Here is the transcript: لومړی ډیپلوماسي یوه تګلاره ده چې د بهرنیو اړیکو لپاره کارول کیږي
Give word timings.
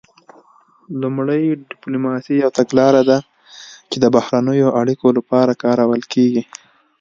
لومړی 1.01 1.43
ډیپلوماسي 1.69 2.33
یوه 2.41 2.51
تګلاره 2.59 3.01
ده 3.09 3.17
چې 3.89 3.97
د 3.99 4.05
بهرنیو 4.15 4.75
اړیکو 4.81 5.07
لپاره 5.17 5.59
کارول 5.63 6.01
کیږي 6.13 6.43